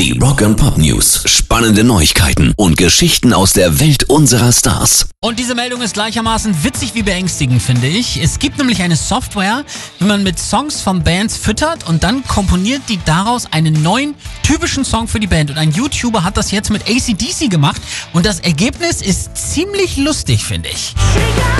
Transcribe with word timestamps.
Die 0.00 0.18
Rock 0.18 0.40
and 0.40 0.56
Pop 0.56 0.78
News. 0.78 1.24
Spannende 1.26 1.84
Neuigkeiten 1.84 2.54
und 2.56 2.78
Geschichten 2.78 3.34
aus 3.34 3.52
der 3.52 3.80
Welt 3.80 4.04
unserer 4.04 4.50
Stars. 4.50 5.10
Und 5.20 5.38
diese 5.38 5.54
Meldung 5.54 5.82
ist 5.82 5.92
gleichermaßen 5.92 6.64
witzig 6.64 6.94
wie 6.94 7.02
beängstigend, 7.02 7.60
finde 7.60 7.86
ich. 7.86 8.16
Es 8.16 8.38
gibt 8.38 8.56
nämlich 8.56 8.80
eine 8.80 8.96
Software, 8.96 9.62
wie 9.98 10.06
man 10.06 10.22
mit 10.22 10.38
Songs 10.38 10.80
von 10.80 11.04
Bands 11.04 11.36
füttert 11.36 11.86
und 11.86 12.02
dann 12.02 12.24
komponiert 12.24 12.80
die 12.88 12.98
daraus 13.04 13.44
einen 13.52 13.82
neuen 13.82 14.14
typischen 14.42 14.86
Song 14.86 15.06
für 15.06 15.20
die 15.20 15.26
Band. 15.26 15.50
Und 15.50 15.58
ein 15.58 15.70
YouTuber 15.70 16.24
hat 16.24 16.38
das 16.38 16.50
jetzt 16.50 16.70
mit 16.70 16.88
ACDC 16.88 17.50
gemacht 17.50 17.82
und 18.14 18.24
das 18.24 18.40
Ergebnis 18.40 19.02
ist 19.02 19.36
ziemlich 19.36 19.98
lustig, 19.98 20.46
finde 20.46 20.70
ich. 20.70 20.94
She 21.12 21.59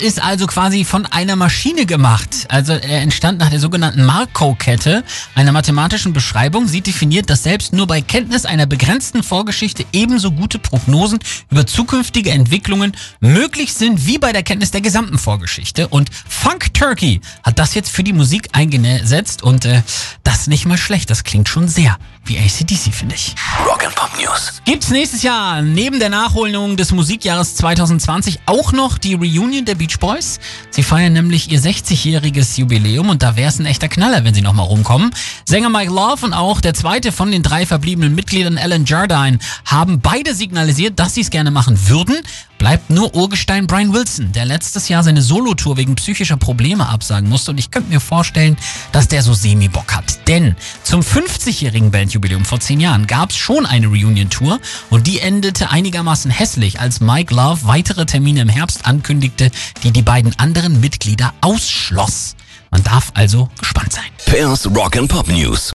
ist 0.00 0.22
also 0.22 0.46
quasi 0.46 0.84
von 0.84 1.06
einer 1.06 1.36
Maschine 1.36 1.86
gemacht. 1.86 2.46
Also 2.48 2.72
er 2.72 3.00
entstand 3.02 3.38
nach 3.38 3.50
der 3.50 3.60
sogenannten 3.60 4.04
Markov-Kette, 4.04 5.04
einer 5.34 5.52
mathematischen 5.52 6.12
Beschreibung. 6.12 6.66
Sie 6.66 6.80
definiert, 6.80 7.30
dass 7.30 7.42
selbst 7.42 7.72
nur 7.72 7.86
bei 7.86 8.00
Kenntnis 8.00 8.46
einer 8.46 8.66
begrenzten 8.66 9.22
Vorgeschichte 9.22 9.84
ebenso 9.92 10.32
gute 10.32 10.58
Prognosen 10.58 11.18
über 11.50 11.66
zukünftige 11.66 12.30
Entwicklungen 12.30 12.96
möglich 13.20 13.74
sind 13.74 14.06
wie 14.06 14.18
bei 14.18 14.32
der 14.32 14.42
Kenntnis 14.42 14.70
der 14.70 14.80
gesamten 14.80 15.18
Vorgeschichte. 15.18 15.88
Und 15.88 16.10
Funk 16.28 16.72
Turkey 16.74 17.20
hat 17.42 17.58
das 17.58 17.74
jetzt 17.74 17.90
für 17.90 18.02
die 18.02 18.12
Musik 18.12 18.48
eingesetzt 18.52 19.42
und 19.42 19.64
äh, 19.64 19.82
das 20.24 20.46
nicht 20.46 20.66
mal 20.66 20.78
schlecht. 20.78 21.10
Das 21.10 21.24
klingt 21.24 21.48
schon 21.48 21.68
sehr 21.68 21.98
wie 22.24 22.38
ACDC, 22.38 22.94
finde 22.94 23.14
ich. 23.14 23.34
Rock 23.66 23.84
and 23.84 23.94
Pop 23.94 24.10
News. 24.18 24.29
Gibt's 24.64 24.90
nächstes 24.90 25.22
Jahr 25.22 25.62
neben 25.62 25.98
der 25.98 26.08
Nachholung 26.08 26.76
des 26.76 26.92
Musikjahres 26.92 27.56
2020 27.56 28.40
auch 28.46 28.72
noch 28.72 28.98
die 28.98 29.14
Reunion 29.14 29.64
der 29.64 29.74
Beach 29.74 29.98
Boys? 29.98 30.38
Sie 30.70 30.82
feiern 30.82 31.12
nämlich 31.12 31.50
ihr 31.50 31.60
60-jähriges 31.60 32.58
Jubiläum 32.58 33.08
und 33.08 33.22
da 33.22 33.36
wär's 33.36 33.58
ein 33.58 33.66
echter 33.66 33.88
Knaller, 33.88 34.24
wenn 34.24 34.34
sie 34.34 34.42
nochmal 34.42 34.66
rumkommen. 34.66 35.10
Sänger 35.44 35.70
Mike 35.70 35.92
Love 35.92 36.24
und 36.24 36.32
auch 36.34 36.60
der 36.60 36.74
zweite 36.74 37.12
von 37.12 37.30
den 37.30 37.42
drei 37.42 37.66
verbliebenen 37.66 38.14
Mitgliedern 38.14 38.58
Alan 38.58 38.84
Jardine 38.84 39.38
haben 39.64 40.00
beide 40.00 40.34
signalisiert, 40.34 40.98
dass 40.98 41.14
sie 41.14 41.22
es 41.22 41.30
gerne 41.30 41.50
machen 41.50 41.88
würden. 41.88 42.16
Bleibt 42.60 42.90
nur 42.90 43.14
Urgestein 43.14 43.66
Brian 43.66 43.94
Wilson, 43.94 44.32
der 44.32 44.44
letztes 44.44 44.90
Jahr 44.90 45.02
seine 45.02 45.22
Solotour 45.22 45.78
wegen 45.78 45.94
psychischer 45.94 46.36
Probleme 46.36 46.86
absagen 46.86 47.26
musste 47.26 47.52
und 47.52 47.58
ich 47.58 47.70
könnte 47.70 47.88
mir 47.88 48.00
vorstellen, 48.00 48.54
dass 48.92 49.08
der 49.08 49.22
so 49.22 49.32
semi-Bock 49.32 49.94
hat. 49.94 50.28
Denn 50.28 50.54
zum 50.82 51.00
50-jährigen 51.00 51.90
Bandjubiläum 51.90 52.44
vor 52.44 52.60
10 52.60 52.78
Jahren 52.78 53.06
gab's 53.06 53.38
schon 53.38 53.64
eine 53.64 53.86
Reunion-Tour 53.86 54.60
und 54.90 55.06
die 55.06 55.20
endete 55.20 55.70
einigermaßen 55.70 56.30
hässlich, 56.30 56.80
als 56.80 57.00
Mike 57.00 57.34
Love 57.34 57.60
weitere 57.62 58.04
Termine 58.04 58.42
im 58.42 58.50
Herbst 58.50 58.84
ankündigte, 58.84 59.50
die 59.82 59.90
die 59.90 60.02
beiden 60.02 60.38
anderen 60.38 60.80
Mitglieder 60.80 61.32
ausschloss. 61.40 62.36
Man 62.70 62.84
darf 62.84 63.10
also 63.14 63.48
gespannt 63.58 63.94
sein. 63.94 64.04
Pairs 64.26 64.66
Rock 64.66 64.98
and 64.98 65.08
Pop 65.08 65.28
News. 65.28 65.68